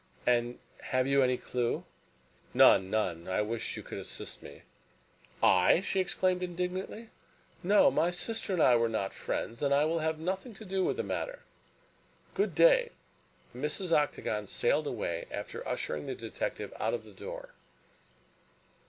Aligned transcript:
"And 0.25 0.57
have 0.81 1.05
you 1.05 1.21
any 1.21 1.37
clue?" 1.37 1.85
"None! 2.55 2.89
None! 2.89 3.27
I 3.27 3.43
wish 3.43 3.77
you 3.77 3.83
could 3.83 3.99
assist 3.99 4.41
me." 4.41 4.63
"I?" 5.43 5.81
she 5.81 5.99
exclaimed 5.99 6.41
indignantly, 6.41 7.09
"no, 7.61 7.91
my 7.91 8.09
sister 8.09 8.51
and 8.51 8.63
I 8.63 8.75
were 8.77 8.89
not 8.89 9.13
friends, 9.13 9.61
and 9.61 9.75
I 9.75 9.85
will 9.85 9.99
have 9.99 10.17
nothing 10.17 10.55
to 10.55 10.65
do 10.65 10.83
with 10.83 10.97
the 10.97 11.03
matter. 11.03 11.43
Good 12.33 12.55
day," 12.55 12.89
and 13.53 13.63
Mrs. 13.63 13.91
Octagon 13.91 14.47
sailed 14.47 14.87
away, 14.87 15.27
after 15.29 15.67
ushering 15.67 16.07
the 16.07 16.15
detective 16.15 16.73
out 16.79 16.95
of 16.95 17.03
the 17.05 17.13
door. 17.13 17.49